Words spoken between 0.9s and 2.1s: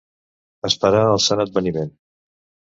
el Sant Adveniment.